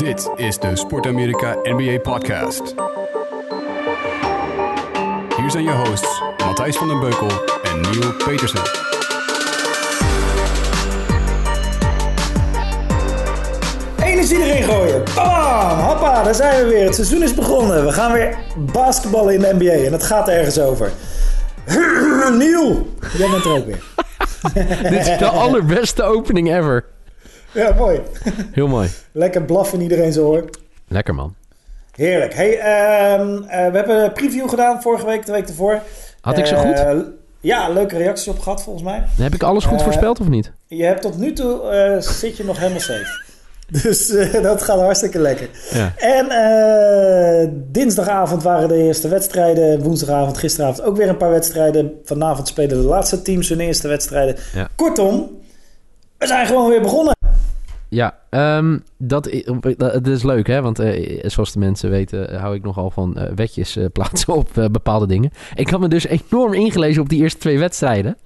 [0.00, 2.74] Dit is de Sport Amerika NBA Podcast.
[5.36, 7.28] Hier zijn je hosts Matthijs van den Beukel
[7.62, 8.60] en Neil Petersen.
[14.04, 15.02] Energie erin gooien.
[15.14, 15.78] Bam!
[15.78, 16.84] Hoppa, daar zijn we weer.
[16.84, 17.84] Het seizoen is begonnen.
[17.84, 20.90] We gaan weer basketballen in de NBA en het gaat ergens over.
[22.38, 22.86] Neil,
[23.16, 23.82] jij bent er ook weer.
[24.90, 26.84] Dit is de allerbeste opening ever.
[27.52, 28.00] Ja, mooi.
[28.52, 28.88] Heel mooi.
[29.12, 30.44] Lekker blaffen in iedereen zo hoor.
[30.88, 31.34] Lekker man.
[31.94, 32.34] Heerlijk.
[32.34, 35.82] Hey, ehm, eh, we hebben een preview gedaan vorige week, de week ervoor.
[36.20, 36.78] Had ik ze goed?
[36.78, 36.98] Eh,
[37.40, 39.04] ja, leuke reacties op gehad volgens mij.
[39.16, 40.52] Heb ik alles goed Eh, voorspeld of niet?
[40.66, 43.28] Je hebt tot nu toe zit je nog helemaal safe.
[43.82, 44.06] Dus
[44.42, 45.48] dat gaat hartstikke lekker.
[45.72, 45.92] Ja.
[45.96, 49.82] En dinsdagavond waren de eerste wedstrijden.
[49.82, 52.00] Woensdagavond, gisteravond ook weer een paar wedstrijden.
[52.04, 54.36] Vanavond spelen de laatste teams hun eerste wedstrijden.
[54.54, 54.68] Ja.
[54.76, 55.30] Kortom,
[56.18, 57.18] we zijn gewoon weer begonnen.
[57.92, 62.30] Ja, ehm, dat, i- dat dat is leuk hè, want eh, zoals de mensen weten
[62.30, 65.30] eh, hou ik nogal van eh, wetjes eh, plaatsen op eh, bepaalde dingen.
[65.54, 68.16] Ik had me dus enorm ingelezen op die eerste twee wedstrijden.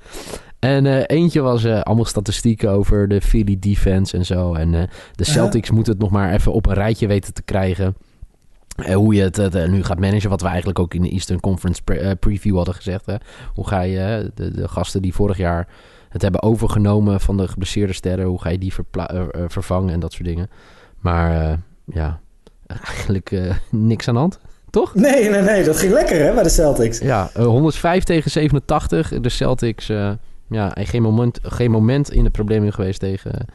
[0.58, 4.54] En eh, eentje was eh, allemaal statistieken over de Philly defense en zo.
[4.54, 7.96] En eh, de Celtics moeten het nog maar even op een rijtje weten te krijgen.
[8.76, 11.40] Eh, hoe je het, eh, nu gaat managen, wat we eigenlijk ook in de Eastern
[11.40, 13.06] Conference pre- eh, preview hadden gezegd.
[13.06, 13.14] Hè?
[13.54, 15.68] Hoe ga je eh, de, de gasten die vorig jaar
[16.14, 20.00] het hebben overgenomen van de geblesseerde sterren, hoe ga je die eh, eh, vervangen en
[20.00, 20.48] dat soort dingen.
[21.00, 22.20] Maar eh, ja,
[22.66, 24.38] eigenlijk niks aan de hand,
[24.70, 24.94] toch?
[24.94, 25.64] Nee, nee, nee.
[25.64, 26.98] Dat ging lekker hè bij de Celtics.
[26.98, 29.20] Ja, eh, 105 tegen 87.
[29.20, 30.12] De Celtics, eh,
[30.48, 33.46] ja, geen moment, geen moment in de problemen geweest tegen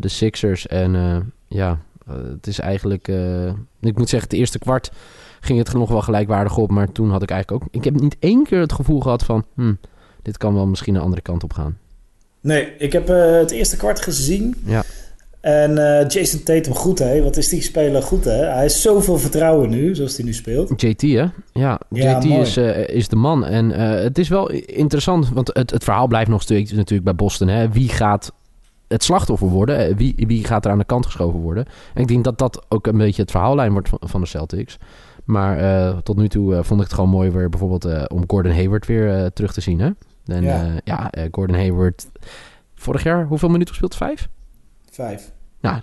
[0.00, 0.66] de Sixers.
[0.66, 1.78] En ja,
[2.32, 3.08] het is eigenlijk...
[3.80, 4.90] ik moet zeggen, het eerste kwart
[5.40, 6.70] ging het nog wel gelijkwaardig op.
[6.70, 7.68] Maar toen had ik eigenlijk ook...
[7.72, 9.44] Ik heb niet één keer het gevoel gehad van...
[9.54, 9.74] Hm,
[10.26, 11.78] dit kan wel misschien een andere kant op gaan.
[12.40, 14.54] Nee, ik heb eh, het eerste kwart gezien.
[14.64, 14.82] Ja.
[15.40, 17.22] En eh, Jason Tatum goed hè.
[17.22, 18.44] Wat is die speler goed hè.
[18.44, 20.80] Hij heeft zoveel vertrouwen nu, zoals hij nu speelt.
[20.80, 21.26] JT, hè?
[21.52, 22.40] Ja, Ja, JT mooi.
[22.40, 23.44] is, eh, is de man.
[23.44, 27.48] En het is wel interessant, want het, het verhaal blijft nog steeds natuurlijk bij Boston.
[27.48, 27.68] Hè?
[27.68, 28.32] Wie gaat
[28.88, 29.96] het slachtoffer worden?
[29.96, 31.66] Wie, wie gaat er aan de kant geschoven worden?
[31.94, 34.78] En ik denk dat dat ook een beetje het verhaallijn wordt van, van de Celtics.
[35.24, 39.32] Maar tot nu toe vond ik het gewoon mooi weer bijvoorbeeld om Gordon Hayward weer
[39.32, 39.80] terug te zien.
[39.80, 39.90] Hè?
[40.28, 40.64] En Ja.
[40.64, 42.06] ja, ja eh, Gordon Hayward,
[42.74, 43.94] vorig jaar hoeveel minuten gespeeld?
[43.96, 44.28] Vijf?
[44.90, 45.32] Vijf.
[45.60, 45.82] Ja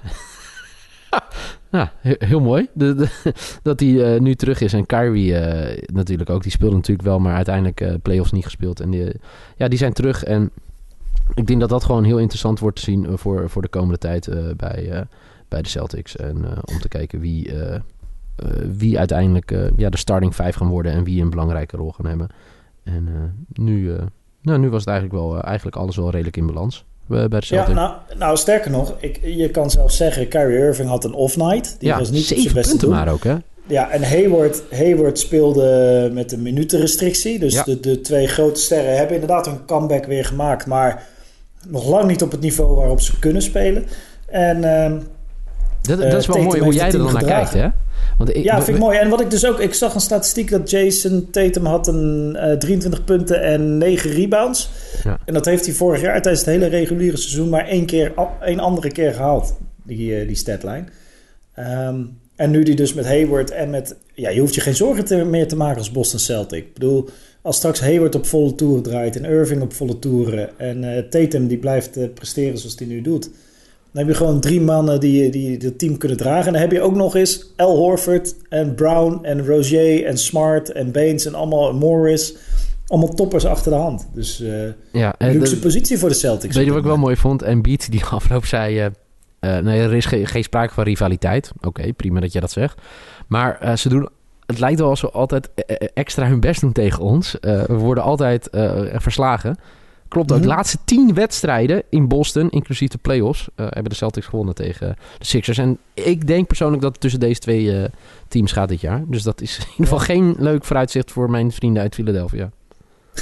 [2.02, 3.34] he- heel mooi de, de-
[3.64, 4.74] dat hij eh, nu terug is.
[4.74, 6.44] En Kyrie eh, natuurlijk ook.
[6.44, 8.80] Die speelde natuurlijk wel, maar uiteindelijk eh playoffs niet gespeeld.
[8.80, 9.12] En die,
[9.56, 10.24] ja, die zijn terug.
[10.24, 10.52] En
[11.34, 13.98] ik denk dat dat gewoon heel interessant wordt te zien eh, voor, voor de komende
[13.98, 15.02] tijd eh, bij, eh,
[15.48, 16.16] bij de Celtics.
[16.16, 17.82] En eh, om te kijken wie, eh, eh,
[18.78, 22.06] wie uiteindelijk eh, ja, de starting 5 gaan worden en wie een belangrijke rol gaan
[22.06, 22.28] hebben.
[22.84, 24.04] En eh, nu, eh,
[24.44, 27.38] nou, nu was het eigenlijk, wel, eh, eigenlijk alles wel redelijk in balans bij de
[27.42, 31.76] Ja, nou, nou sterker nog, ik, je kan zelfs zeggen, Kyrie Irving had een off-night.
[31.80, 32.90] Die ja, was niet zeven punten doen.
[32.90, 33.36] maar ook, hè?
[33.68, 37.40] Ja, en Hayward, Hayward speelde met een minutenrestrictie.
[37.40, 37.64] Dus Ja.
[37.64, 40.66] de, de twee grote sterren hebben inderdaad een comeback weer gemaakt.
[40.66, 41.08] Maar
[41.68, 43.86] nog lang niet op het niveau waarop ze kunnen spelen.
[44.26, 45.00] En ehm,
[45.88, 47.68] Dat, Eh, dat is wel Tatum mooi hoe jij er dan naar kijkt, hè?
[48.18, 48.98] Want ik, ja, vind ik mooi.
[48.98, 49.60] En wat ik dus ook...
[49.60, 54.70] Ik zag een statistiek dat Jason Tatum had een eh 23 punten en 9 rebounds.
[55.04, 55.20] Ja.
[55.26, 58.60] En dat heeft hij vorig jaar tijdens het hele reguliere seizoen maar één, keer, één
[58.60, 59.56] andere keer gehaald.
[59.84, 60.84] Die, eh, die statline.
[61.54, 62.00] Ehm,
[62.36, 63.96] en nu die dus met Hayward en met...
[64.14, 66.64] Ja, je hoeft je geen zorgen te- meer te maken als Boston Celtic.
[66.66, 67.10] Ik bedoel,
[67.42, 70.60] als straks Hayward op volle toeren draait en Irving op volle toeren...
[70.60, 73.30] en eh, Tatum die blijft eh, presteren zoals hij nu doet...
[73.94, 76.46] Dan heb je gewoon drie mannen die, die het team kunnen dragen.
[76.48, 80.72] En dan heb je ook nog eens Al Horford en Brown en Rozier en Smart
[80.72, 82.36] en Baines en allemaal Morris.
[82.88, 84.08] Allemaal toppers achter de hand.
[84.14, 86.56] Dus eh ja, eh, luxe de- positie voor de Celtics.
[86.56, 87.42] weet je wat ik wel mooi vond?
[87.42, 88.80] En Beat die afloop zei...
[89.40, 91.52] eh, nee, er is geen, geen sprake van rivaliteit.
[91.62, 92.82] Oké, prima dat je dat zegt.
[93.28, 94.10] Maar ze doen...
[94.46, 95.50] Het lijkt wel alsof ze altijd
[95.94, 97.38] extra hun best doen tegen ons.
[97.42, 98.48] We worden altijd
[98.96, 99.56] verslagen.
[100.14, 100.38] Klopt ook.
[100.38, 100.48] Mhm.
[100.48, 103.48] De laatste tien wedstrijden in Boston, inclusief de playoffs...
[103.56, 105.58] eh, hebben de Celtics gewonnen tegen de Sixers.
[105.58, 107.90] En ik denk persoonlijk dat het tussen deze twee eh,
[108.28, 109.04] teams gaat dit jaar.
[109.08, 111.12] Dus dat is in ieder geval geen leuk vooruitzicht...
[111.12, 112.50] voor mijn vrienden uit Philadelphia.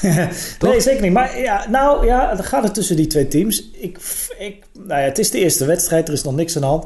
[0.60, 1.12] Nee, zeker niet.
[1.12, 3.70] Maar ja, nou ja, dan gaat het tussen die twee teams.
[3.72, 3.98] Ik,
[4.40, 6.86] ik, nou ja, het is de eerste wedstrijd, er is nog niks aan de hand.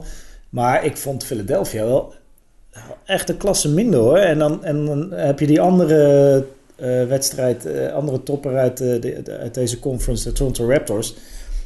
[0.50, 2.14] Maar ik vond Philadelphia wel
[3.06, 4.18] echt een klasse minder hoor.
[4.18, 6.46] En dan, en dan heb je die andere
[7.08, 11.16] wedstrijd, eh, andere topper uit, eh, de, de- uit deze conference, de Toronto Raptors.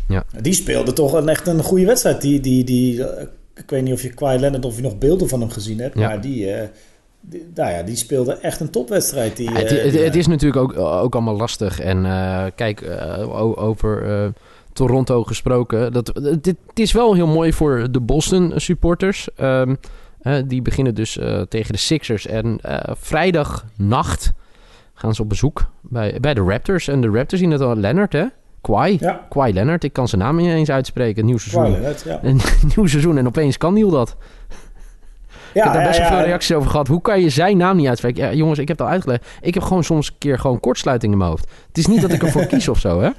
[0.08, 0.24] Ja.
[0.42, 2.22] Die speelde toch een, echt een goede wedstrijd.
[2.22, 3.26] Die, die, die, eh,
[3.56, 5.98] ik weet niet of je Kawhi Leonard of je nog beelden van hem gezien hebt.
[6.00, 6.08] Ja.
[6.08, 6.68] Maar die, eh,
[7.22, 9.38] die, nou ja, die speelde echt een topwedstrijd.
[9.38, 11.80] Die, Ja, het, eh, het, die- het is natuurlijk ook, ook allemaal lastig.
[11.80, 14.28] En eh, kijk, eh, over eh,
[14.74, 15.94] Toronto gesproken.
[15.94, 16.12] Dat,
[16.42, 19.28] dit, het is wel heel mooi voor de Boston supporters.
[19.36, 19.76] Ehm,
[20.22, 22.26] eh, die beginnen dus eh, tegen de Sixers.
[22.28, 24.32] En eh, vrijdagnacht
[25.00, 26.88] gaan ze op bezoek bij, bij de Raptors.
[26.88, 27.76] En de Raptors zien het al.
[27.76, 28.26] Leonard, hè?
[28.62, 28.98] Kwai.
[29.00, 29.26] Ja.
[29.30, 29.84] Kwai Leonard.
[29.84, 31.26] Ik kan zijn naam niet eens uitspreken.
[31.26, 31.72] Nieuw seizoen.
[31.72, 32.20] Leonard, ja.
[32.24, 32.40] Een
[32.76, 33.18] nieuw seizoen.
[33.18, 34.16] En opeens kan Niel dat.
[35.54, 36.88] ik heb daar best wel veel reacties over gehad.
[36.88, 38.24] Hoe kan je zijn naam niet uitspreken?
[38.24, 39.28] Ja, jongens, ik heb het al uitgelegd.
[39.42, 41.50] Ik heb gewoon soms een keer gewoon kortsluiting in mijn hoofd.
[41.68, 43.10] Het is niet dat ik ervoor kies of zo, hè?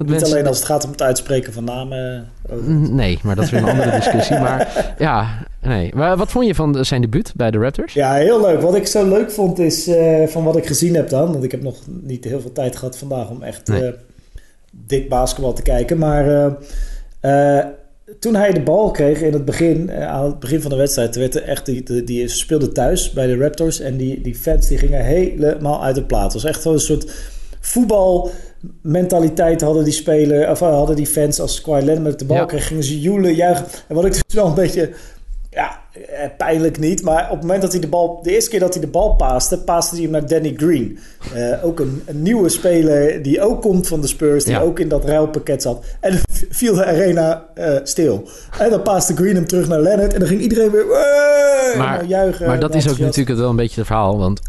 [0.00, 2.28] Dat Niet mensen- alleen als het gaat om het uitspreken van namen.
[2.64, 4.38] Mm, Nee, maar dat is weer een andere discussie.
[4.38, 5.28] Maar ja,
[5.62, 5.90] nee.
[5.94, 7.92] Maar wat vond je van zijn debuut bij de Raptors?
[7.94, 8.60] Ja, heel leuk.
[8.60, 11.32] Wat ik zo leuk vond is eh, van wat ik gezien heb dan.
[11.32, 13.82] Want ik heb nog niet heel veel tijd gehad vandaag om echt Nee.
[13.86, 13.92] eh,
[14.70, 15.98] dik basketbal te kijken.
[15.98, 16.26] Maar
[17.20, 17.64] eh, eh,
[18.20, 21.16] toen hij de bal kreeg in het begin, eh, aan het begin van de wedstrijd,
[21.16, 23.80] werd er echt die, die, die speelde thuis bij de Raptors.
[23.80, 26.32] En die, die fans die gingen helemaal uit de plaat.
[26.32, 27.12] Het was echt wel een soort
[27.60, 32.44] voetbalmentaliteit hadden die speler, of eh, hadden die fans als Kawhi Leonard de bal Ja.
[32.44, 33.64] kreeg, gingen ze joelen, juichen.
[33.88, 34.90] En wat ik dus wel een beetje
[35.50, 37.02] ja, eh, pijnlijk niet.
[37.02, 38.20] Maar op het moment dat hij de bal...
[38.22, 40.98] De eerste keer dat hij de bal paaste, paaste hij hem naar Danny Green.
[41.34, 44.44] Eh, ook een, een nieuwe speler die ook komt van de Spurs.
[44.44, 44.60] Die Ja.
[44.60, 45.84] ook in dat ruilpakket zat.
[46.00, 46.20] En
[46.50, 47.44] viel de arena
[47.82, 48.28] stil.
[48.58, 50.12] En dan paaste Green hem terug naar Leonard.
[50.12, 50.86] En dan ging iedereen weer...
[50.86, 52.46] Maar- helemaal juichen.
[52.46, 54.18] Maar dat is ook natuurlijk wel een beetje het verhaal.
[54.18, 54.40] Want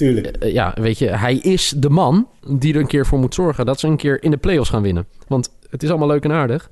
[0.00, 0.26] Tuurlijk.
[0.26, 3.66] eh, ja, weet je, hij is de man die er een keer voor moet zorgen
[3.66, 5.06] dat ze een keer in de playoffs gaan winnen.
[5.28, 6.70] Want het is allemaal leuk en aardig.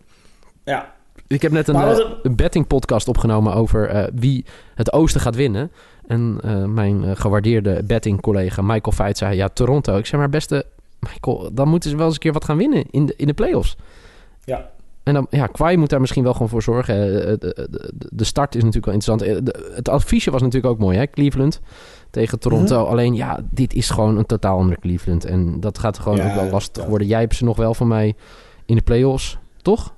[0.65, 0.95] Ja.
[1.27, 4.45] Ik heb net een, eh, het- een betting podcast opgenomen over eh, wie
[4.75, 5.71] het oosten gaat winnen.
[6.07, 9.97] En eh, mijn eh, gewaardeerde betting collega Michael Feit zei, ja, Toronto.
[9.97, 10.65] Ik zei, maar beste
[11.01, 13.33] Michael, dan moeten ze wel eens een keer wat gaan winnen in de, in de
[13.35, 13.77] playoffs.
[14.45, 14.71] Ja.
[15.09, 16.95] En dan, ja, Kwai moet daar misschien wel gewoon voor zorgen.
[17.27, 19.49] Eh, De, de, de start is natuurlijk wel interessant.
[19.49, 21.07] Eh, het adviesje was natuurlijk ook mooi, hè?
[21.07, 21.61] Cleveland
[22.11, 22.81] tegen Toronto.
[22.83, 22.91] Mhm.
[22.91, 25.25] Alleen, ja, dit is gewoon een totaal andere Cleveland.
[25.25, 27.07] En dat gaat gewoon Ja, ook wel lastig worden.
[27.07, 28.15] Jij hebt ze nog wel van mij
[28.67, 29.95] in de playoffs, toch?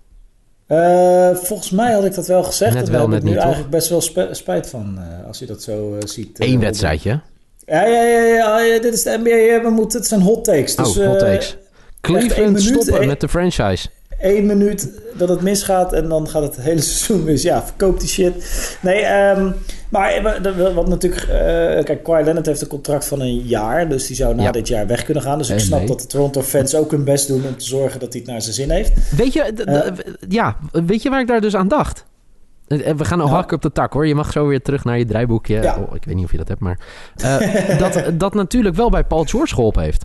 [0.67, 2.75] Eh, volgens mij had ik dat wel gezegd.
[2.75, 3.45] Net wel, net ik nu niet, toch?
[3.45, 4.01] eigenlijk best wel
[4.35, 4.99] spijt van.
[4.99, 6.39] eh, als je dat zo eh, ziet.
[6.39, 7.21] eh, Eén wedstrijdje.
[7.67, 9.63] Ja, ja, ja, ja, dit is de NBA.
[9.63, 10.77] We moeten, het zijn hot takes.
[10.77, 11.57] Dus, oh, hot eh, takes.
[12.01, 13.89] Cleveland minuut, stoppen eh, met de franchise.
[14.21, 17.43] Één minuut dat het misgaat en dan gaat het hele seizoen mis.
[17.43, 18.35] Ja, verkoop die shit.
[18.83, 19.53] Nee, ehm,
[19.89, 21.23] maar eh, wat- natuurlijk...
[21.23, 23.89] eh, kijk, Kawhi Leonard heeft een contract van een jaar.
[23.89, 24.51] Dus die zou na Ja.
[24.51, 25.39] dit jaar weg kunnen gaan.
[25.39, 25.89] Dus ik Eh, snap nee.
[25.89, 28.43] dat de Toronto fans ook hun best doen om te zorgen dat hij het naar
[28.43, 29.17] zijn zin heeft.
[29.17, 29.53] Weet je,
[30.29, 32.05] ja, weet je waar ik daar dus aan dacht?
[32.67, 33.37] We gaan nou Ja.
[33.37, 34.07] hakken op de tak hoor.
[34.07, 35.63] Je mag zo weer terug naar je draaiboekje.
[35.63, 35.77] Ja.
[35.77, 36.79] Oh, ik weet niet of je dat hebt, maar...
[37.79, 40.05] dat, dat natuurlijk wel bij Paul George geholpen heeft.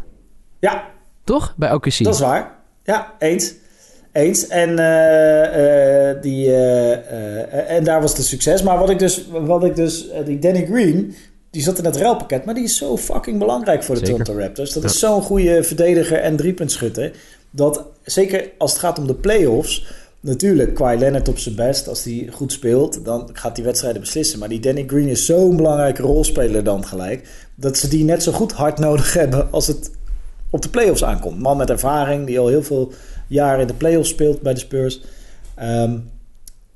[0.59, 0.83] Ja,
[1.23, 1.53] Toch?
[1.57, 2.03] Bij OKC.
[2.03, 2.51] dat is waar.
[2.83, 3.53] Ja, eens.
[4.15, 4.47] Eens.
[4.47, 8.63] En, eh, eh, die, eh, en daar was het succes.
[8.63, 9.27] Maar wat ik dus...
[9.31, 11.15] Wat ik dus die Danny Green...
[11.49, 14.01] Die zat in het ruilpakket, maar die is zo fucking belangrijk voor de.
[14.01, 14.73] Toronto Raptors.
[14.73, 14.89] Dat Ja.
[14.89, 17.11] is zo'n goede verdediger en driepuntschutter.
[17.49, 19.85] Dat zeker als het gaat om de playoffs...
[20.19, 21.87] Natuurlijk, Kawhi Leonard op zijn best.
[21.87, 24.39] Als hij goed speelt, dan gaat hij wedstrijden beslissen.
[24.39, 27.27] Maar die Danny Green is zo'n belangrijke rolspeler dan gelijk...
[27.55, 29.91] dat ze die net zo goed hard nodig hebben als het
[30.49, 31.39] op de playoffs aankomt.
[31.39, 32.91] Man met ervaring, die al heel veel
[33.27, 35.01] jaren in de playoffs speelt bij de Spurs.
[35.55, 35.97] Ehm,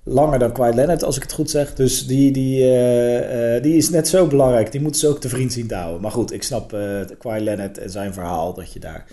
[0.03, 1.73] langer dan Kawhi Leonard, als ik het goed zeg.
[1.73, 4.71] Dus die, die, eh, eh, die is net zo belangrijk.
[4.71, 6.01] Die moeten ze ook te vriend zien te houden.
[6.01, 9.05] Maar goed, ik snap eh Kawhi Leonard en zijn verhaal dat je daar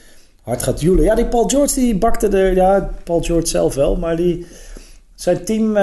[0.42, 1.04] hard gaat joelen.
[1.04, 2.54] Ja, die Paul George, die bakte er...
[2.54, 4.46] Ja, Paul George zelf wel, maar die...
[5.14, 5.76] Zijn team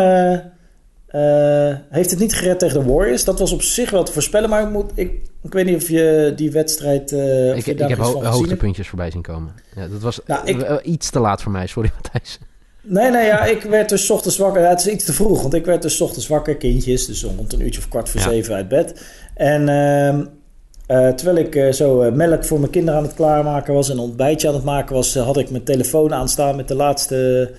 [1.13, 3.23] eh, heeft het niet gered tegen de Warriors.
[3.23, 5.11] Dat was op zich wel te voorspellen, maar ik, moet, ik,
[5.43, 7.11] ik weet niet of je die wedstrijd...
[7.11, 9.53] eh, ik ik heb ho hoogtepuntjes voorbij zien komen.
[9.75, 11.67] Ja, dat was Nou, ik- iets te laat voor mij.
[11.67, 12.39] Sorry, Matthijs.
[12.81, 14.61] Nee, nee, ja, ik werd dus ochtends wakker.
[14.61, 17.05] Ja, het is iets te vroeg, want ik werd dus ochtends wakker, kindjes.
[17.05, 18.29] Dus rond een uurtje of kwart voor Ja.
[18.29, 19.05] zeven uit bed.
[19.35, 20.25] En ehm,
[20.87, 23.89] eh, terwijl ik zo melk voor mijn kinderen aan het klaarmaken was...
[23.89, 25.15] en een ontbijtje aan het maken was...
[25.15, 27.51] had ik mijn telefoon aanstaan met de laatste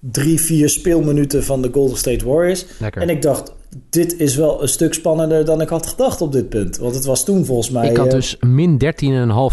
[0.00, 2.64] drie, vier speelminuten van de Golden State Warriors.
[2.78, 3.02] Lekker.
[3.02, 3.52] En ik dacht,
[3.90, 6.78] dit is wel een stuk spannender dan ik had gedacht op dit punt.
[6.78, 7.88] Want het was toen volgens mij...
[7.90, 8.88] Ik had eh, dus min 13,5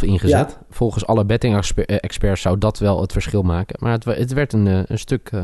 [0.08, 0.30] ingezet.
[0.30, 0.50] Ja.
[0.70, 3.76] Volgens alle betting-experts zou dat wel het verschil maken.
[3.80, 5.42] Maar het, het werd een, eh, een stuk, eh,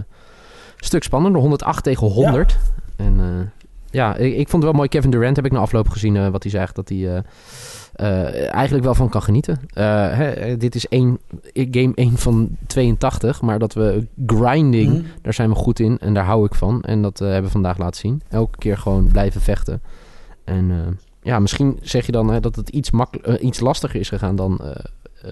[0.77, 1.41] stuk spannender.
[1.41, 2.57] 108 tegen 100.
[2.95, 3.51] En
[3.91, 4.89] ja, ik, ik vond het wel mooi.
[4.89, 6.75] Kevin Durant heb ik na afloop gezien wat hij zegt.
[6.75, 7.23] Dat hij
[7.93, 9.59] eh, eigenlijk wel van kan genieten.
[9.73, 9.83] Eh,
[10.15, 11.19] hè, eh, dit is één,
[11.53, 13.41] game 1 van 82.
[13.41, 15.03] Maar dat we grinding, Mhm.
[15.21, 15.97] daar zijn we goed in.
[15.99, 16.81] En daar hou ik van.
[16.81, 18.21] En dat hebben we vandaag laten zien.
[18.29, 19.81] Elke keer gewoon blijven vechten.
[20.43, 24.35] En ja, misschien zeg je dan hè, dat het iets, makkel- iets lastiger is gegaan
[24.35, 24.59] dan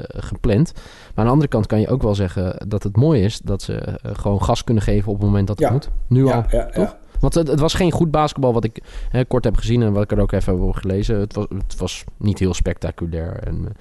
[0.08, 0.72] gepland.
[0.76, 3.62] Maar aan de andere kant kan je ook wel zeggen dat het mooi is dat
[3.62, 5.74] ze gewoon gas kunnen geven op het moment dat het Ja.
[5.74, 5.90] moet.
[6.08, 6.44] Nu al.
[6.50, 6.98] ja, toch?
[7.22, 10.04] Want het, het was geen goed basketbal wat ik hè, kort heb gezien en wat
[10.04, 11.20] ik er ook even heb gelezen.
[11.20, 13.72] Het was, het was niet heel spectaculair en eh,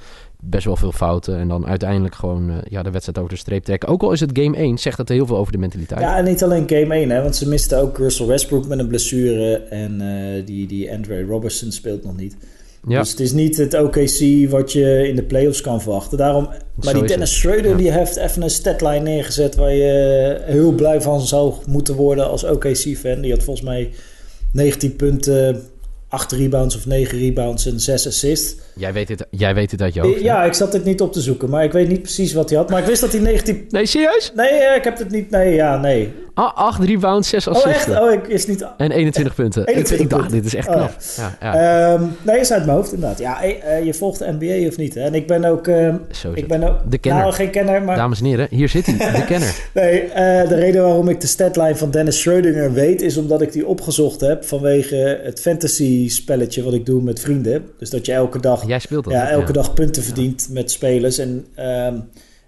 [0.40, 1.38] best wel veel fouten.
[1.38, 3.88] En dan uiteindelijk gewoon eh, ja, de wedstrijd over de streep trekken.
[3.88, 6.00] Ook al is het game 1, zegt het heel veel over de mentaliteit.
[6.00, 8.88] Ja, en niet alleen game 1, hè, want ze misten ook Russell Westbrook met een
[8.88, 9.56] blessure.
[9.56, 12.37] En eh, die, die Andre Robertson speelt nog niet.
[12.88, 13.00] Ja.
[13.00, 16.18] Dus het is niet het OKC wat je in de playoffs kan verwachten.
[16.18, 17.76] Daarom, maar die is Dennis Schroeder ja.
[17.76, 19.54] die heeft even een statline neergezet...
[19.54, 23.20] waar je heel blij van zou moeten worden als OKC-fan.
[23.20, 23.90] Die had volgens mij
[24.52, 25.62] 19 punten,
[26.08, 28.56] 8 rebounds of 9 rebounds en 6 assists.
[28.75, 30.14] Jij, weet het, jij weet het uit je hoofd.
[30.14, 30.25] hè?
[30.25, 32.58] Ja, ik zat dit niet op te zoeken, maar ik weet niet precies wat hij
[32.58, 32.70] had.
[32.70, 33.64] Maar ik wist dat hij 19...
[33.68, 34.32] Nee, serieus?
[34.34, 35.30] Nee, eh, ik heb het niet...
[35.30, 36.12] Nee, ja, nee.
[36.40, 37.87] Ah, 8 rebounds, 6 Oh, assists.
[37.87, 38.00] echt?
[38.00, 38.66] Oh, ik is niet...
[38.76, 39.66] En 21 punten.
[39.66, 40.42] 21 ik dacht, punten.
[40.42, 40.92] dit is echt Oh, knap.
[41.16, 41.92] Ja, ja.
[41.92, 43.18] Ehm, nee, is uit mijn hoofd inderdaad.
[43.18, 44.94] Ja, eh, eh, je volgt de NBA of niet?
[44.94, 45.00] Hè?
[45.00, 45.66] En ik ben ook...
[45.68, 47.20] ehm, Zo ik ben ook De kenner.
[47.23, 47.97] Nou, geen kenner, maar...
[47.97, 49.54] Dames en heren, hier zit hij, de kenner.
[49.75, 53.02] Nee, eh, de reden waarom ik de statline van Dennis Schrödinger weet...
[53.02, 57.64] is omdat ik die opgezocht heb vanwege het fantasy spelletje wat ik doe met vrienden.
[57.78, 59.12] Dus dat je elke dag, Jij speelt dat.
[59.12, 61.18] ja, elke dag punten verdient met spelers.
[61.18, 61.94] En ehm,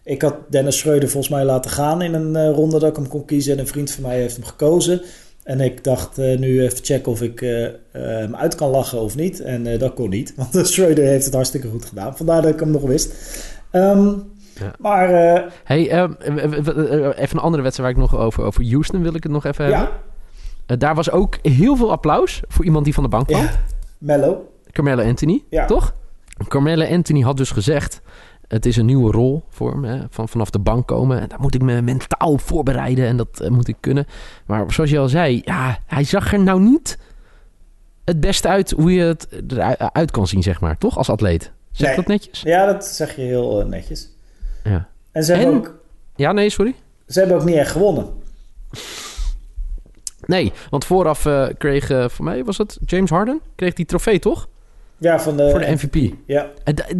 [0.04, 3.08] ik had Dennis Schreuder volgens mij laten gaan in een eh, ronde dat ik hem
[3.08, 3.52] kon kiezen.
[3.52, 5.02] En een vriend van mij heeft hem gekozen.
[5.42, 9.16] En ik dacht eh, nu even checken of ik eh, hem uit kan lachen of
[9.16, 9.40] niet.
[9.40, 12.16] En dat kon niet, want Schreuder heeft het hartstikke goed gedaan.
[12.16, 13.14] Vandaar dat ik hem nog wist.
[13.70, 14.08] Ehm,
[14.60, 14.72] Ja.
[14.78, 15.08] Maar
[15.64, 16.12] Hey, ehm,
[17.16, 18.44] even een andere wedstrijd waar ik nog over...
[18.44, 19.88] Over Houston wil ik het nog even hebben.
[20.66, 23.42] ja, daar was ook heel veel applaus voor iemand die van de bank kwam.
[23.42, 23.50] ja,
[23.98, 24.48] Mello.
[24.70, 25.66] Carmelo Anthony, Ja.
[25.66, 25.94] toch?
[26.48, 28.00] Carmelo Anthony had dus gezegd...
[28.52, 31.20] Het is een nieuwe rol voor hem, hè, van, vanaf de bank komen.
[31.20, 34.06] En daar moet ik me mentaal voorbereiden en dat eh, moet ik kunnen.
[34.46, 36.98] Maar zoals je al zei, ja, hij zag er nou niet
[38.04, 40.78] het beste uit hoe je het eruit kan zien, zeg maar.
[40.78, 41.50] Toch, als atleet?
[41.70, 41.96] Zeg Nee.
[41.96, 42.40] dat netjes?
[42.40, 44.08] Ja, dat zeg je heel eh, netjes.
[44.64, 44.88] Ja.
[45.12, 45.74] En ze hebben, En- ook,
[46.16, 46.74] Ja, nee, sorry?
[47.08, 48.06] ze hebben ook niet echt gewonnen.
[50.26, 54.18] Nee, want vooraf eh, kreeg, eh, voor mij was het James Harden, kreeg die trofee,
[54.18, 54.48] toch?
[55.02, 56.14] Ja, van de, Voor de MVP.
[56.26, 56.50] Ja,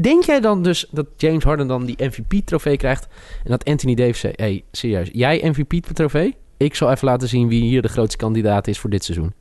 [0.01, 3.07] Denk jij dan dus dat James Harden dan die MVP-trofee krijgt...
[3.45, 4.33] en dat Anthony Davis zei...
[4.37, 6.37] hey, serieus, jij MVP-trofee?
[6.57, 9.33] Ik zal even laten zien wie hier de grootste kandidaat is voor dit seizoen.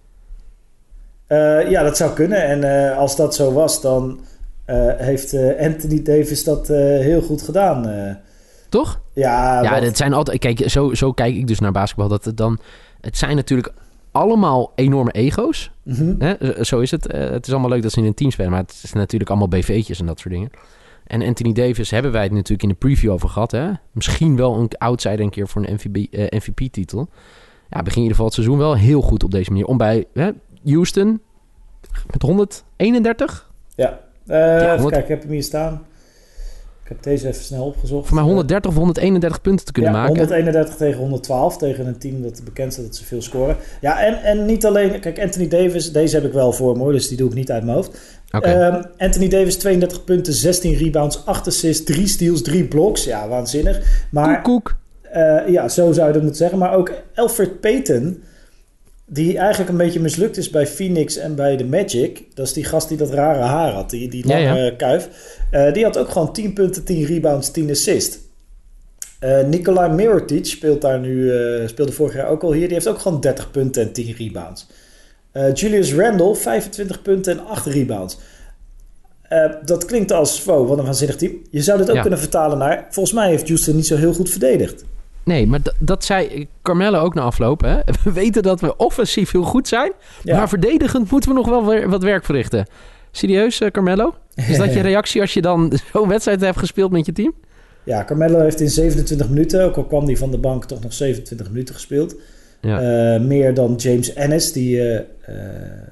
[1.28, 2.44] Eh, ja, dat zou kunnen.
[2.44, 4.20] En eh, als dat zo was, dan
[4.66, 8.18] eh, heeft Anthony Davis dat heel goed gedaan.
[8.70, 9.02] Toch?
[9.14, 10.40] ja, ja, het zijn altijd...
[10.40, 12.08] Kijk, zo, zo kijk ik dus naar basketbal.
[12.08, 12.60] Dat het dan...
[13.02, 13.74] Het zijn natuurlijk
[14.12, 15.72] allemaal enorme ego's.
[15.84, 16.16] Mhm.
[16.20, 16.34] Hè?
[16.40, 17.08] Zo- Zo is het.
[17.08, 19.30] Eh, het is allemaal leuk dat ze in een team spelen, maar het is natuurlijk
[19.30, 20.50] allemaal BV'tjes en dat soort dingen.
[21.08, 23.52] En Anthony Davis hebben wij het natuurlijk in de preview over gehad.
[23.52, 23.70] Hè?
[23.92, 27.08] Misschien wel een outsider een keer voor een MVP, eh, MVP-titel.
[27.70, 29.66] Ja, begin in ieder geval het seizoen wel heel goed op deze manier.
[29.66, 30.30] Om bij hè,
[30.66, 31.22] Houston
[32.12, 35.86] met 131, Ja, even 100 kijken, ik heb hem hier staan.
[36.92, 38.08] Ik heb deze even snel opgezocht.
[38.08, 40.18] voor mij 130 of 131 punten te kunnen ja, maken.
[40.18, 43.58] 131 tegen 112 tegen een team dat bekend staat dat ze veel scoren.
[43.82, 45.00] Ja, en, en niet alleen...
[45.00, 47.64] Kijk, Anthony Davis, deze heb ik wel voor me dus die doe ik niet uit
[47.64, 48.00] mijn hoofd.
[48.30, 53.04] Ehm, Anthony Davis, 32 punten, 16 rebounds, 8 assists, 3 steals, 3 blocks.
[53.04, 54.08] Ja, waanzinnig.
[54.12, 54.76] Maar koek, koek.
[55.12, 56.58] eh, ja, zo zou je dat moeten zeggen.
[56.58, 58.24] Maar ook Alfred Payton,
[59.14, 62.24] die eigenlijk een beetje mislukt is bij Phoenix en bij de Magic.
[62.34, 64.72] Dat is die gast die dat rare haar had, die, die lange ja.
[64.72, 65.10] kuif.
[65.52, 68.20] Eh, die had ook gewoon 10 punten, 10 rebounds, 10 assists.
[69.20, 72.66] Eh Nikolai Mirotic speelt daar nu, eh, speelde vorig jaar ook al hier.
[72.66, 74.68] Die heeft ook gewoon 30 punten en 10 rebounds.
[75.54, 78.18] Julius Randle, 25 punten en 8 rebounds.
[79.66, 81.32] Dat klinkt als, wow, wat een waanzinnig team.
[81.50, 82.02] Je zou dit ook Ja.
[82.02, 82.88] kunnen vertalen naar...
[82.90, 84.84] Volgens mij heeft Houston niet zo heel goed verdedigd.
[85.32, 87.62] Nee, maar dat zei Carmelo ook na afloop.
[87.62, 87.76] Hè?
[88.04, 89.92] We weten dat we offensief heel goed zijn.
[90.24, 90.38] Ja.
[90.38, 92.66] Maar verdedigend moeten we nog wel weer wat werk verrichten.
[93.12, 94.14] Serieus, eh, Carmelo?
[94.36, 97.34] Is dat je reactie als je dan zo'n wedstrijd hebt gespeeld met je team?
[97.84, 100.94] Ja, Carmelo heeft in 27 minuten, ook al kwam hij van de bank, toch nog
[100.94, 102.16] 27 minuten gespeeld.
[102.62, 103.14] Ja.
[103.14, 104.82] Eh, meer dan James Ennis, die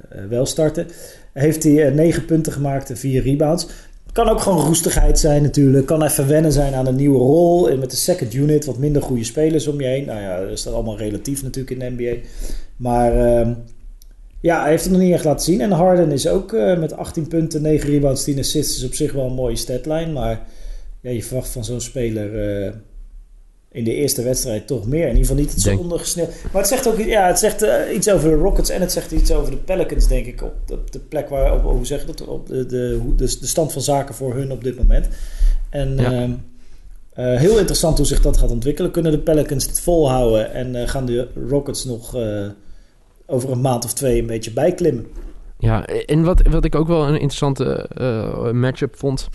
[0.10, 0.86] eh, wel startte.
[1.34, 3.68] Heeft hij eh, 9 punten gemaakt en 4 rebounds.
[4.12, 5.86] Kan ook gewoon roestigheid zijn natuurlijk.
[5.86, 7.70] Kan even wennen zijn aan een nieuwe rol.
[7.70, 10.06] En met de second unit wat minder goede spelers om je heen.
[10.06, 12.28] Nou ja, dat is dat allemaal relatief natuurlijk in de NBA.
[12.76, 13.54] Maar ehm,
[14.42, 15.62] ja, hij heeft het nog niet echt laten zien.
[15.62, 18.78] En Harden is ook eh, met 18 punten, 9 rebounds, 10 assists.
[18.78, 20.12] is op zich wel een mooie statline.
[20.12, 20.46] Maar
[21.02, 22.72] ja, je verwacht van zo'n speler eh,
[23.72, 25.02] in de eerste wedstrijd toch meer.
[25.02, 26.30] In ieder geval niet het zo ondergesneeuwd.
[26.52, 29.12] Maar het zegt ook ja, het zegt, eh, iets over de Rockets en het zegt
[29.12, 30.42] iets over de Pelicans, denk ik.
[30.42, 33.48] Op de, op de plek waar, op, hoe zeg dat, op de, de, de, de
[33.48, 35.08] stand van zaken voor hun op dit moment.
[35.70, 36.12] En Ja.
[36.12, 36.32] ehm,
[37.14, 38.92] eh, heel interessant hoe zich dat gaat ontwikkelen.
[38.92, 42.16] Kunnen de Pelicans het volhouden en eh, gaan de Rockets nog
[43.26, 45.06] over een maand of twee een beetje bijklimmen?
[45.60, 47.90] Ja, en wat, wat ik ook wel een interessante
[48.54, 49.30] matchup vond...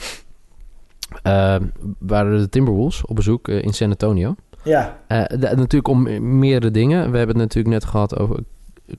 [1.22, 1.56] eh,
[1.98, 4.34] waren de Timberwolves op bezoek eh, in San Antonio.
[4.62, 6.02] Ja, Eh, natuurlijk om
[6.38, 7.10] meerdere dingen.
[7.10, 8.38] We hebben het natuurlijk net gehad over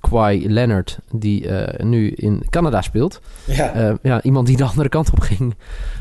[0.02, 3.22] Kawhi Leonard, die eh, nu in Canada speelt.
[3.46, 5.56] Ja, ja, iemand die de andere kant op ging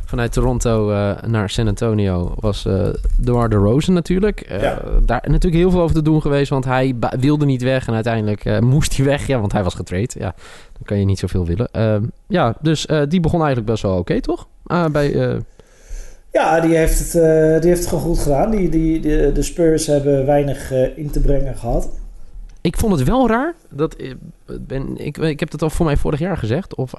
[0.04, 0.86] vanuit Toronto
[1.26, 2.88] naar San Antonio was eh
[3.20, 4.46] DeMar DeRozan natuurlijk.
[4.60, 4.82] Ja.
[5.06, 8.60] Daar natuurlijk heel veel over te doen geweest, want hij wilde niet weg en uiteindelijk
[8.60, 10.14] moest hij weg, ja, want hij was getraind.
[10.18, 10.34] Ja,
[10.72, 11.68] dan kan je niet zoveel willen.
[11.72, 14.46] Eh, ja, dus die begon eigenlijk best wel oké, toch?
[14.66, 15.40] Ah, bij,
[16.34, 18.50] ja die, heeft het, eh, die heeft het gewoon goed gedaan.
[18.50, 21.90] Die, die, de, de Spurs hebben weinig eh, in te brengen gehad.
[22.60, 24.12] ik vond het wel raar dat eh,
[24.60, 26.94] ben, ik, ik heb dat al voor mij vorig jaar gezegd, of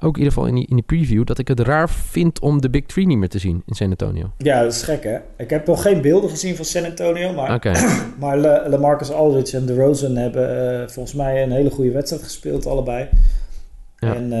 [0.00, 2.60] ook in ieder geval in die, in die preview, dat ik het raar vind om
[2.60, 4.30] de Big Three niet meer te zien in San Antonio.
[4.36, 5.18] Ja, dat is gek hè.
[5.36, 7.78] Ik heb nog geen beelden gezien van San Antonio, maar,
[8.20, 13.08] maar Le, LaMarcus Aldridge en DeRozan hebben volgens mij een hele goede wedstrijd gespeeld, allebei.
[13.98, 14.14] Ja.
[14.14, 14.32] En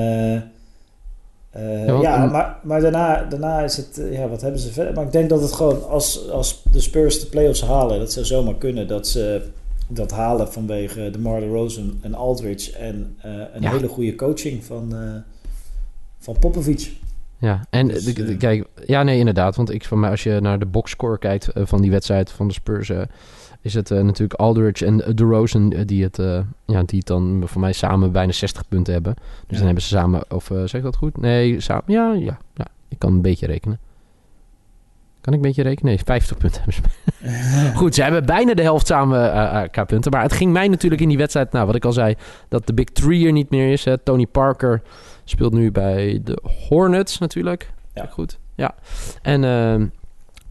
[1.50, 4.94] eh, Ja, maar, maar daarna, daarna is het, eh, ja, wat hebben ze verder?
[4.94, 8.26] Maar ik denk dat het gewoon, als, als de Spurs de playoffs halen, dat zou
[8.26, 9.42] zomaar kunnen dat ze
[9.88, 13.70] dat halen vanwege de Mar Rosen en Aldridge en eh, een Ja.
[13.70, 14.94] hele goede coaching van,
[16.18, 16.92] van Popovic.
[17.38, 19.56] Ja, en Dus, de- de- eh, kijk, ja, nee, inderdaad.
[19.56, 22.46] Want ik van mij, als je naar de boxscore kijkt eh, van die wedstrijd van
[22.48, 23.00] de Spurs, eh,
[23.60, 26.16] is het natuurlijk Aldridge en uh, DeRozan die het,
[26.66, 29.14] ja, die het dan voor mij samen bijna 60 punten hebben.
[29.16, 29.56] Dus Ja.
[29.56, 31.20] dan hebben ze samen, of zeg ik dat goed?
[31.20, 33.78] Nee, samen, ja, ja, ja, ik kan een beetje rekenen.
[35.20, 35.92] Kan ik een beetje rekenen?
[35.94, 37.72] Nee, 50 punten hebben ze.
[37.78, 40.10] Goed, ze hebben bijna de helft samen eh, K-punten.
[40.12, 42.14] Maar het ging mij natuurlijk in die wedstrijd, nou, wat ik al zei,
[42.48, 43.84] dat de Big Three er niet meer is.
[43.84, 43.98] Hè.
[43.98, 44.82] Tony Parker
[45.30, 47.70] speelt nu bij de Hornets natuurlijk.
[47.94, 48.06] Ja.
[48.06, 48.74] Goed, ja.
[49.22, 49.86] En ehm,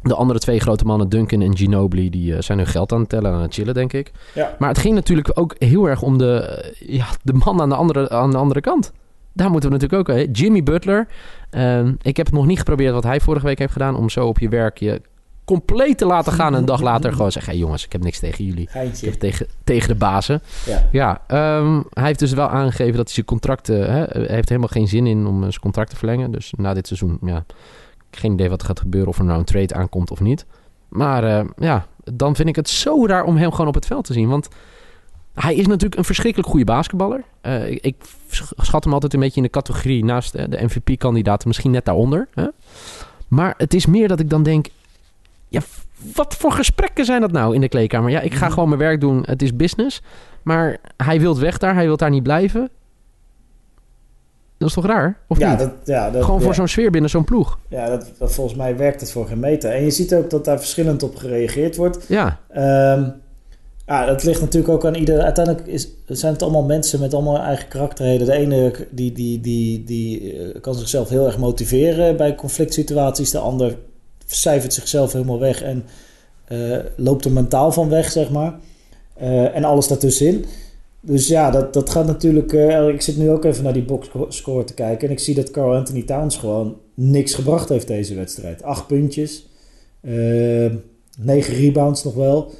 [0.01, 3.10] de andere twee grote mannen, Duncan en Ginobili, die eh, zijn hun geld aan het
[3.10, 4.12] tellen en aan het chillen, denk ik.
[4.34, 4.55] Ja.
[4.60, 7.75] Maar het ging natuurlijk ook heel erg om de, eh, ja, de man aan de,
[7.75, 8.91] andere, aan de andere kant.
[9.34, 10.27] Daar moeten we natuurlijk ook...
[10.31, 11.07] Jimmy Butler.
[11.50, 13.96] Ehm, ik heb het nog niet geprobeerd wat hij vorige week heeft gedaan...
[13.96, 15.01] om zo op je werk je
[15.48, 16.54] compleet te laten gaan...
[16.54, 17.51] en een dag later gewoon zeggen...
[17.51, 18.70] Hey jongens, ik heb niks tegen jullie.
[19.20, 20.42] Tegen, tegen de bazen.
[20.66, 20.88] Ja.
[20.92, 23.70] Ja, ehm, hij heeft dus wel aangegeven dat hij zijn contract...
[23.70, 26.32] eh, hè, hij heeft helemaal geen zin in om eh, zijn contract te verlengen.
[26.32, 27.46] Dus na dit seizoen, ja...
[28.12, 30.46] Geen idee wat er gaat gebeuren, of er nou een trade aankomt of niet.
[30.89, 34.06] Maar eh, ja, dan vind ik het zo raar om hem gewoon op het veld
[34.06, 34.30] te zien.
[34.30, 34.48] Want
[35.34, 37.24] hij is natuurlijk een verschrikkelijk goede basketballer.
[37.42, 37.96] Eh, ik, ik
[38.58, 42.28] schat hem altijd een beetje in de categorie naast de MVP-kandidaten, misschien net daaronder.
[42.34, 42.48] Hè?
[43.28, 44.67] Maar het is meer dat ik dan denk...
[45.49, 45.62] Ja,
[46.15, 48.10] wat voor gesprekken zijn dat nou in de kleedkamer?
[48.10, 48.53] Ja, ik ga Mhm.
[48.53, 49.23] gewoon mijn werk doen.
[49.25, 50.01] Het is business.
[50.43, 51.73] Maar hij wil weg daar.
[51.73, 52.69] Hij wil daar niet blijven.
[54.57, 55.17] Dat is toch raar?
[55.27, 55.60] Of ja, niet?
[55.60, 56.55] dat, ja, dat, gewoon voor ja.
[56.55, 57.60] zo'n sfeer binnen zo'n ploeg.
[57.67, 59.71] Ja, dat, dat, volgens mij werkt het voor geen meter.
[59.71, 62.05] En je ziet ook dat daar verschillend op gereageerd wordt.
[62.07, 63.10] Ja, Ehm,
[63.86, 65.21] ja, dat ligt natuurlijk ook aan ieder.
[65.21, 68.25] Uiteindelijk is, zijn het allemaal mensen met allemaal eigen karakterheden.
[68.27, 73.31] De ene die, die, die, die eh, kan zichzelf heel erg motiveren bij conflict situaties.
[73.31, 73.77] De ander
[74.36, 75.86] cijfert zichzelf helemaal weg en
[76.48, 78.60] eh, loopt er mentaal van weg, zeg maar.
[79.13, 80.46] Eh, en alles daartussenin.
[81.02, 82.54] Dus ja, dat, dat gaat natuurlijk.
[82.54, 85.08] eh, ik zit nu ook even naar die boxscore te kijken.
[85.08, 88.63] En ik zie dat Carl Anthony Towns gewoon niks gebracht heeft deze wedstrijd.
[88.63, 89.48] Acht puntjes.
[91.20, 92.52] negen rebounds nog wel.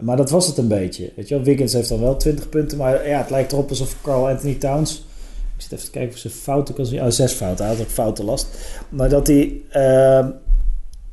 [0.00, 1.12] Maar dat was het een beetje.
[1.16, 2.78] Weet je wel, Wiggins heeft dan wel 20 punten.
[2.78, 5.04] Maar ja, het lijkt erop alsof Carl Anthony Towns.
[5.56, 7.02] Ik zit even te kijken of ze fouten kan zien.
[7.02, 7.64] Oh, zes fouten.
[7.64, 8.46] Hij had ook fouten last.
[8.88, 9.62] Maar dat hij.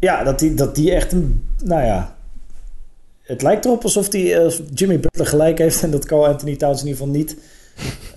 [0.02, 1.44] Ja, dat die, dat die echt een.
[1.64, 2.16] Nou ja.
[3.22, 5.84] Het lijkt erop alsof die, eh, Jimmy Butler gelijk heeft.
[5.84, 7.38] En dat Carl Anthony Towns in ieder geval niet.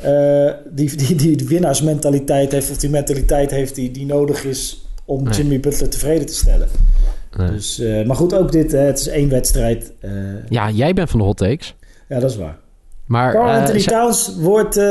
[0.00, 2.70] eh, die, die, die, winnaarsmentaliteit heeft.
[2.70, 4.86] Of die mentaliteit heeft die, die nodig is.
[5.04, 5.34] Om Nee.
[5.34, 6.68] Jimmy Butler tevreden te stellen.
[7.36, 7.50] Nee.
[7.50, 8.72] Dus, eh, maar goed, ook dit.
[8.72, 9.92] het is één wedstrijd.
[10.48, 11.74] ja, jij bent van de hot takes.
[12.08, 12.58] ja, dat is waar.
[13.06, 14.84] Maar, Carl eh, Anthony Towns wordt eh,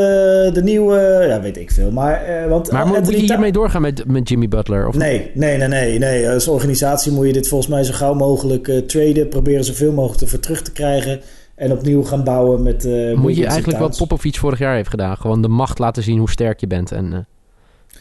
[0.53, 1.25] de nieuwe...
[1.27, 1.91] Ja, weet ik veel.
[1.91, 4.87] Maar, eh, want maar moet je hiermee doorgaan met, met Jimmy Butler?
[4.87, 6.29] Of Nee, nee, nee, nee, nee.
[6.29, 9.29] Als organisatie moet je dit volgens mij zo gauw mogelijk traden.
[9.29, 11.21] Proberen zoveel mogelijk ervoor terug te krijgen.
[11.55, 12.83] En opnieuw gaan bouwen met...
[13.15, 13.97] Moet je en eigenlijk wat Towns.
[13.97, 15.17] Popovic vorig jaar heeft gedaan?
[15.17, 16.91] Gewoon de macht laten zien hoe sterk je bent.
[16.91, 17.27] En,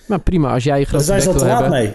[0.07, 1.93] maar prima, als jij je Daar grote zijn ze al te laat mee.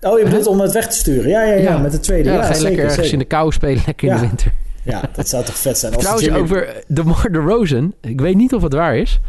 [0.00, 1.30] Oh, je bedoelt om het weg te sturen?
[1.30, 1.78] Ja, ja, ja, Ja.
[1.78, 2.30] met de tweede.
[2.30, 3.12] Ja, ga je zeker, lekker ergens zeker.
[3.12, 4.52] in de kou spelen, lekker in de winter.
[4.88, 5.92] Ja, dat zou toch vet zijn.
[5.94, 7.94] Als Trouwens, Jimmy- over de Mar Rosen.
[8.00, 9.20] Ik weet niet of het waar is.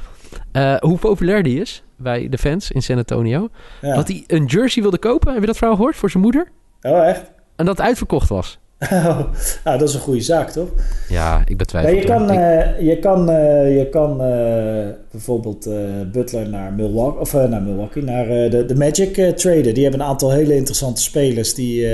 [0.52, 3.50] eh, hoe populair die is bij de fans in San Antonio.
[3.82, 3.96] Ja.
[3.96, 5.32] Dat hij een jersey wilde kopen.
[5.32, 5.96] Heb je dat verhaal gehoord?
[5.96, 6.48] Voor zijn moeder.
[6.82, 7.22] Oh, echt?
[7.56, 8.60] En dat het uitverkocht was.
[8.92, 9.20] Oh,
[9.64, 10.68] nou, dat is een goede zaak, toch?
[11.10, 15.74] Ja, ik betwijfel Ja, je, kan, eh, je kan, eh, je kan eh, bijvoorbeeld eh,
[16.12, 19.74] Butler naar Milwaukee, of eh, naar Milwaukee, naar eh, de, de Magic eh, traden.
[19.74, 21.88] Die hebben een aantal hele interessante spelers die,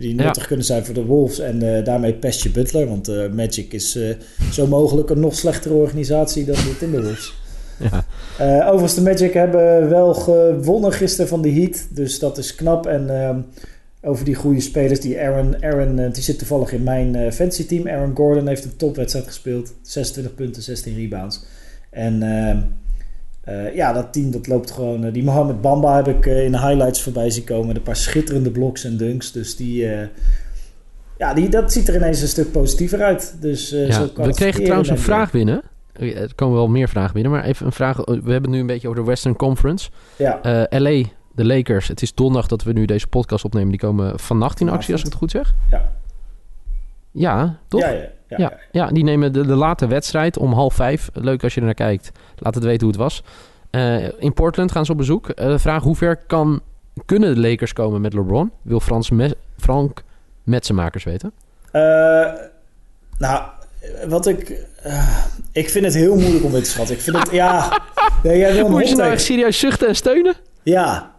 [0.00, 0.24] die Ja.
[0.24, 1.38] nuttig kunnen zijn voor de Wolves.
[1.38, 4.14] En eh, daarmee pest je Butler, want eh, Magic is eh,
[4.52, 7.34] zo mogelijk een nog slechtere organisatie dan de Timberwolves.
[7.90, 8.04] ja.
[8.64, 11.86] Overigens, de Magic hebben wel gewonnen gisteren van de Heat.
[11.90, 12.86] Dus dat is knap.
[12.86, 13.40] En ehm,
[14.02, 15.00] over die goede spelers.
[15.00, 17.88] Die Aaron, Aaron die zit toevallig in mijn fantasy team.
[17.88, 19.72] Aaron Gordon heeft een topwedstrijd gespeeld.
[19.82, 21.44] 26 punten, 16 rebounds.
[21.90, 22.22] En
[23.50, 25.04] eh, ja, dat team dat loopt gewoon...
[25.04, 27.76] eh, die Mohamed Bamba heb ik eh, in de highlights voorbij zien komen.
[27.76, 29.32] Een paar schitterende bloks en dunks.
[29.32, 29.86] Dus die...
[31.18, 33.36] ja, die, dat ziet er ineens een stuk positiever uit.
[33.40, 35.62] Dus, Ja, zo kan we kregen trouwens een vraag binnen.
[35.92, 37.96] Er komen wel meer vragen binnen, maar even een vraag.
[37.96, 39.90] We hebben het nu een beetje over de Western Conference.
[40.16, 41.02] Ja, LA,
[41.34, 41.88] de Lakers.
[41.88, 43.68] Het is donderdag dat we nu deze podcast opnemen.
[43.68, 45.54] Die komen vannacht in actie, als ik het goed zeg.
[45.70, 45.92] Ja.
[47.12, 47.80] Ja, toch?
[47.80, 51.08] ja, ja, ja, Ja, ja, die nemen de, de late wedstrijd om half vijf.
[51.12, 52.10] Leuk als je er naar kijkt.
[52.36, 53.22] Laat het weten hoe het was.
[53.70, 55.36] Eh, in Portland gaan ze op bezoek.
[55.36, 56.60] De vraag, hoe ver kan,
[57.06, 58.50] kunnen de Lakers komen met LeBron?
[58.62, 60.02] Wil Frans Me- Frank
[60.42, 61.32] Metsenmakers weten.
[61.72, 61.82] Eh,
[63.18, 63.42] nou,
[64.08, 64.66] wat ik...
[65.52, 66.94] ik vind het heel moeilijk om dit te schatten.
[66.94, 67.30] Ik vind het...
[67.30, 67.80] Ja,
[68.22, 70.34] nee, jij wil Moet je nou echt serieus zuchten en steunen?
[70.62, 71.10] Ja.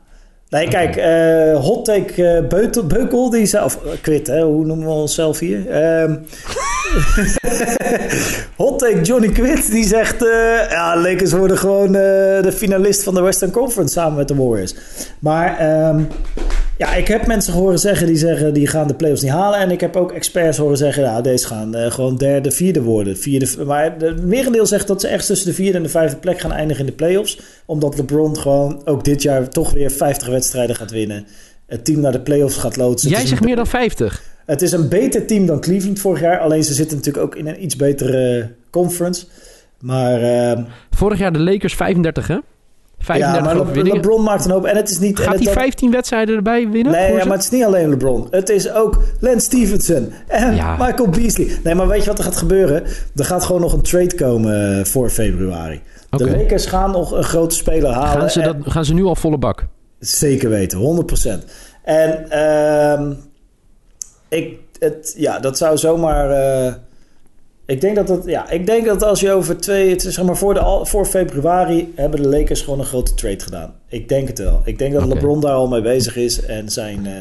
[0.52, 3.66] Nee, kijk, eh hot take eh, Beutel, Beukel, die zei...
[3.66, 4.42] Of eh, Quit, hè?
[4.42, 5.70] Hoe noemen we onszelf hier?
[5.70, 6.16] Ehm
[8.62, 10.16] hot take Johnny Quit, die zegt...
[10.70, 14.76] ja, Lakers worden gewoon de finalist van de Western Conference samen met de Warriors.
[15.20, 15.58] Maar...
[15.58, 16.02] ehm,
[16.82, 19.60] ja, ik heb mensen horen zeggen die zeggen die gaan de playoffs niet halen.
[19.60, 23.18] En ik heb ook experts horen zeggen, ja, deze gaan eh, gewoon derde, vierde worden.
[23.18, 26.40] Vierde, maar het merendeel zegt dat ze echt tussen de vierde en de vijfde plek
[26.40, 27.40] gaan eindigen in de playoffs.
[27.66, 31.26] Omdat LeBron gewoon ook dit jaar toch weer 50 wedstrijden gaat winnen.
[31.66, 33.10] Het team naar de playoffs gaat loodsen.
[33.10, 34.24] Jij zegt meer dan 50.
[34.46, 36.40] Het is een beter team dan Cleveland vorig jaar.
[36.40, 39.26] Alleen ze zitten natuurlijk ook in een iets betere conference.
[39.80, 42.38] Maar, ehm, Vorig jaar de Lakers 35, hè?
[43.02, 43.94] 35 ja, maar Le-.
[43.94, 44.66] LeBron maakt een hoop.
[44.66, 45.20] En het is niet...
[45.20, 46.92] Gaat hij dat- 15 wedstrijden erbij winnen?
[46.94, 48.28] Nee, ja, maar het is niet alleen LeBron.
[48.32, 50.76] Het is ook Lance Stevenson en Ja.
[50.76, 51.48] Michael Beasley.
[51.64, 52.84] Nee, maar weet je wat er gaat gebeuren?
[53.16, 55.82] Er gaat gewoon nog een trade komen eh, voor februari.
[56.10, 58.20] De Lakers gaan nog een grote speler halen.
[58.22, 59.66] gaan, ze en- dat, gaan ze nu al volle bak?
[60.00, 61.46] Zeker weten, 100%.
[61.84, 63.12] En ehm,
[64.30, 66.30] ik, het, ja, dat zou zomaar.
[66.32, 66.74] eh,
[67.72, 70.26] ik denk dat het, ja, ik denk dat als je over twee, het is zeg
[70.26, 73.74] maar voor, de, voor februari hebben de Lakers gewoon een grote trade gedaan.
[73.88, 74.62] Ik denk het wel.
[74.66, 75.06] Ik denk dat.
[75.06, 77.14] LeBron daar al mee bezig is en zijn eh,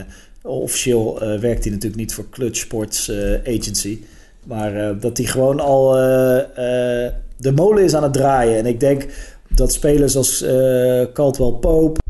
[0.43, 3.99] officieel eh, werkt hij natuurlijk niet voor Clutch Sports eh, Agency,
[4.45, 5.93] maar dat hij gewoon al
[7.37, 8.59] de molen is aan het draaien.
[8.59, 9.07] En ik denk
[9.49, 10.45] dat spelers als
[11.13, 12.01] Caldwell Pope,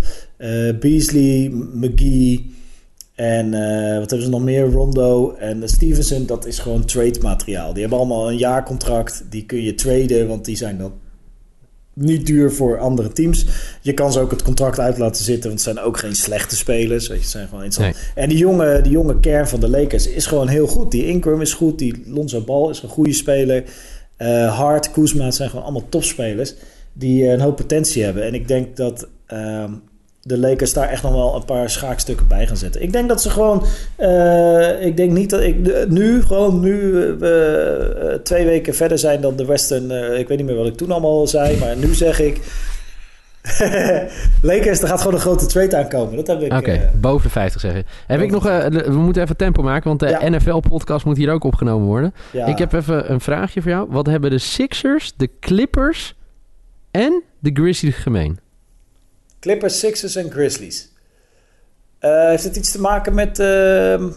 [0.81, 2.59] Beasley, McGee
[3.21, 4.71] en eh, wat hebben ze nog meer?
[4.71, 7.73] Rondo en Stevenson, dat is gewoon trade materiaal.
[7.73, 9.25] Die hebben allemaal een jaarcontract.
[9.31, 10.93] Die kun je traden, want die zijn dan
[11.95, 13.47] niet duur voor andere teams.
[13.83, 16.57] Je kan ze ook het contract uit laten zitten, want het zijn ook geen slechte
[16.57, 17.09] spelers.
[17.09, 18.13] Weet je, het zijn gewoon interessant.
[18.15, 20.91] En die jonge, die jonge kern van de Lakers is gewoon heel goed.
[20.91, 23.65] Die Ingram is goed, die Lonzo Ball is een goede speler.
[24.17, 26.55] Eh Hart, Kuzma, het zijn gewoon allemaal topspelers
[26.93, 28.23] die eh, een hoop potentie hebben.
[28.23, 29.73] En ik denk dat ehm,
[30.31, 32.83] de Lakers daar echt nog wel een paar schaakstukken bij gaan zetten.
[32.83, 33.65] Ik denk dat ze gewoon...
[33.97, 38.99] eh, ik denk niet dat ik nu, gewoon nu eh, we eh, twee weken verder
[38.99, 39.91] zijn dan de Western...
[40.19, 42.41] ik weet niet meer wat ik toen allemaal zei, maar nu zeg ik...
[44.43, 46.17] Lakers, er gaat gewoon een grote trade aankomen.
[46.17, 46.53] Dat heb ik...
[46.53, 47.85] Oké, boven de 50 zeggen.
[48.07, 50.29] Heb ik nog, we moeten even tempo maken, want de Ja.
[50.29, 52.15] NFL-podcast moet hier ook opgenomen worden.
[52.33, 52.47] ja.
[52.47, 53.87] Ik heb even een vraagje voor jou.
[53.91, 56.15] Wat hebben de Sixers, de Clippers
[56.91, 58.39] en de Grizzlies gemeen?
[59.41, 60.93] Clippers, Sixers en Grizzlies.
[61.99, 63.39] Eh, heeft het iets te maken met...
[63.39, 64.09] ehm,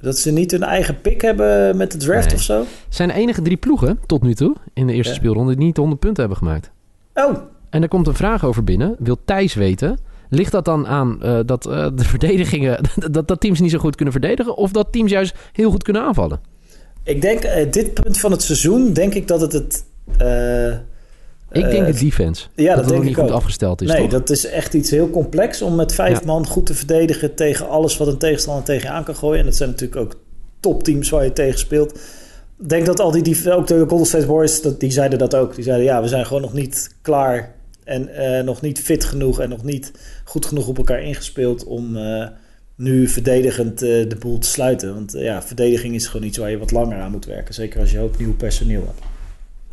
[0.00, 2.34] dat ze niet hun eigen pick hebben met de draft Nee.
[2.34, 2.64] of zo?
[2.88, 5.18] zijn de enige drie ploegen tot nu toe in de eerste Ja.
[5.18, 6.70] speelronde die niet de 100 punten hebben gemaakt.
[7.14, 7.36] Oh,
[7.70, 8.96] En er komt een vraag over binnen.
[8.98, 9.98] Wil Thijs weten?
[10.30, 12.80] Ligt dat dan aan eh, dat eh, de verdedigingen,
[13.10, 14.56] dat, dat teams niet zo goed kunnen verdedigen?
[14.56, 16.40] Of dat teams juist heel goed kunnen aanvallen?
[17.02, 19.84] ik denk dit punt van het seizoen, denk ik dat het het...
[21.48, 22.46] eh, Ik eh, denk de defense.
[22.54, 23.36] ja, dat denk niet ik goed ook.
[23.36, 24.10] afgesteld is, nee, toch?
[24.10, 26.26] dat is echt iets heel complex om met vijf Ja.
[26.26, 29.38] man goed te verdedigen tegen alles wat een tegenstander tegen je aan kan gooien.
[29.38, 30.14] En dat zijn natuurlijk ook
[30.60, 31.98] topteams waar je tegen speelt.
[32.58, 35.34] Ik denk dat al die, die ook de Golden State Warriors, dat, die zeiden dat
[35.34, 35.54] ook.
[35.54, 37.54] Die zeiden ja, we zijn gewoon nog niet klaar
[37.84, 39.92] en eh, nog niet fit genoeg en nog niet
[40.24, 42.26] goed genoeg op elkaar ingespeeld om eh,
[42.76, 44.94] nu verdedigend eh, de boel te sluiten.
[44.94, 47.54] Want eh, ja, verdediging is gewoon iets waar je wat langer aan moet werken.
[47.54, 49.00] Zeker als je ook nieuw personeel hebt.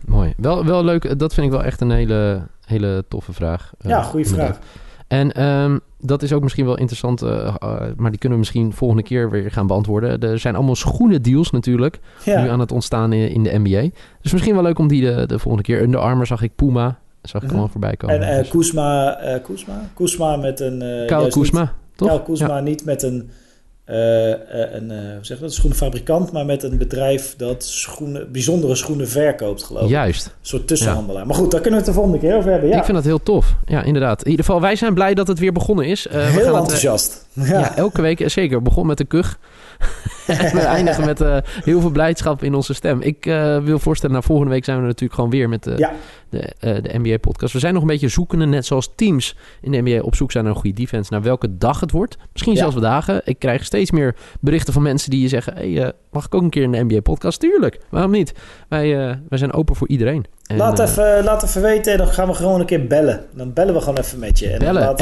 [0.05, 0.33] Mooi.
[0.37, 1.19] Wel, wel leuk.
[1.19, 3.73] Dat vind ik wel echt een hele, hele toffe vraag.
[3.81, 4.59] Eh, Ja, goede vraag.
[5.07, 8.73] En ehm, dat is ook misschien wel interessant, eh, eh, maar die kunnen we misschien
[8.73, 10.19] volgende keer weer gaan beantwoorden.
[10.21, 12.41] Er zijn allemaal schoenendeals natuurlijk Ja.
[12.41, 13.89] nu aan het ontstaan in, in de NBA.
[14.21, 15.81] Dus misschien wel leuk om die de, de volgende keer.
[15.81, 17.51] Under Armour zag ik Puma, zag ik Mhm.
[17.51, 18.15] allemaal voorbij komen.
[18.21, 19.89] En eh Dus Kuzma, eh Kuzma?
[19.93, 20.81] Kuzma met een...
[20.81, 22.07] eh Kyle Kuzma, niet, toch?
[22.09, 22.59] Kyle Kuzma Ja.
[22.59, 23.31] niet met een eh, eh,
[23.85, 29.63] een, eh, hoe zeg dat, schoenenfabrikant, maar met een bedrijf dat schoenen, bijzondere schoenen verkoopt,
[29.63, 29.89] geloof ik.
[29.89, 30.25] Juist.
[30.25, 31.25] Een soort tussenhandelaar.
[31.25, 32.69] Maar goed, daar kunnen we het de volgende keer over hebben.
[32.69, 33.55] Ja, Ik vind dat heel tof.
[33.65, 34.23] Ja, inderdaad.
[34.23, 36.07] In ieder geval, wij zijn blij dat het weer begonnen is.
[36.07, 37.25] Eh, we heel gaan het, eh, enthousiast.
[37.33, 37.45] ja.
[37.45, 37.75] ja.
[37.75, 38.57] elke week, eh, zeker.
[38.57, 39.37] We begonnen met een kuch.
[40.27, 43.01] En we eindigen met eh, heel veel blijdschap in onze stem.
[43.01, 45.91] Ik eh, wil voorstellen, nou, volgende week zijn we natuurlijk gewoon weer met eh, Ja.
[46.29, 47.53] de, eh, de NBA-podcast.
[47.53, 50.43] We zijn nog een beetje zoekende, net zoals teams in de NBA op zoek zijn
[50.43, 51.13] naar een goede defense.
[51.13, 52.17] Naar welke dag het wordt.
[52.31, 52.59] Misschien Ja.
[52.59, 53.21] zelfs dagen.
[53.25, 55.53] Ik krijg steeds meer berichten van mensen die je zeggen...
[55.53, 57.39] Hey, mag ik ook een keer in de NBA-podcast?
[57.39, 58.33] Tuurlijk, waarom niet?
[58.69, 58.95] Wij,
[59.29, 60.25] wij zijn open voor iedereen.
[60.43, 63.25] En, laat, even, laat even weten en dan gaan we gewoon een keer bellen.
[63.35, 64.49] Dan bellen we gewoon even met je.
[64.49, 64.95] En Bellen.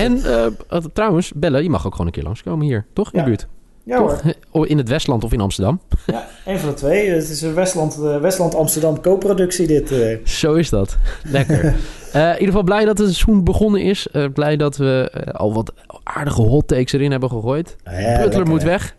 [0.94, 1.64] trouwens, bellen.
[1.64, 2.86] Je mag ook gewoon een keer langskomen hier.
[2.94, 3.12] Toch?
[3.12, 3.24] In Ja.
[3.26, 3.48] de buurt.
[3.84, 4.22] Ja Toch?
[4.52, 5.82] Oh, In het Westland of in Amsterdam.
[6.08, 7.10] ja, een van de twee.
[7.10, 9.91] Het is een Westland, eh, Westland Amsterdam co-productie dit.
[9.91, 10.26] eh.
[10.26, 10.98] Zo is dat.
[11.24, 11.74] Lekker.
[12.12, 14.08] Eh, in ieder geval blij dat het seizoen begonnen is.
[14.34, 17.76] Blij dat we al wat aardige hot takes erin hebben gegooid.
[17.84, 18.67] Ja, Butler lekker, moet hè?
[18.67, 18.96] weg.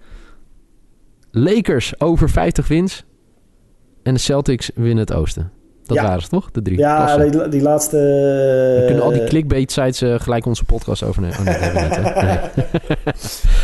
[1.31, 3.05] Lakers over 50 wins.
[4.03, 5.51] En de Celtics winnen het oosten.
[5.95, 6.09] Dat Ja.
[6.09, 6.51] waren ze toch?
[6.51, 6.79] De drie.
[6.79, 7.97] Ja, die, die laatste...
[8.79, 11.39] We kunnen al die eh, clickbait sites eh, gelijk onze podcast overnemen.
[11.39, 11.45] Oh,
[12.25, 12.39] nee.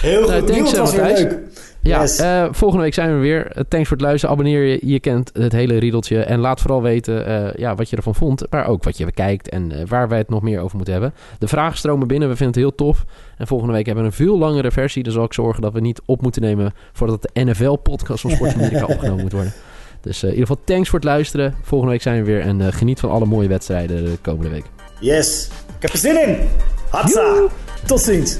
[0.01, 0.31] Heel goed.
[0.31, 1.39] Nou, thanks, eh, was leuk.
[1.83, 2.23] Ja, Yes.
[2.51, 3.53] volgende week zijn we weer.
[3.69, 4.35] Thanks voor het luisteren.
[4.35, 4.79] Abonneer je.
[4.83, 6.23] Je kent het hele riedeltje.
[6.23, 8.43] En laat vooral weten ja, wat je ervan vond.
[8.51, 11.15] Maar ook wat je bekijkt en waar wij het nog meer over moeten hebben.
[11.39, 12.29] De vragen stromen binnen.
[12.29, 13.05] We vinden het heel tof.
[13.37, 15.03] En volgende week hebben we een veel langere versie.
[15.03, 16.73] Dan zal ik zorgen dat we niet op moeten nemen...
[16.93, 19.53] voordat de NFL-podcast van Sports Amerika opgenomen moet worden.
[20.01, 21.55] Dus eh, in ieder geval thanks voor het luisteren.
[21.63, 22.41] Volgende week zijn we weer.
[22.41, 24.65] En eh, geniet van alle mooie wedstrijden de komende week.
[25.01, 25.49] Yes.
[25.77, 26.49] Ik heb er zin in.
[26.91, 27.47] Hatsa.
[27.87, 28.37] Tot ziens.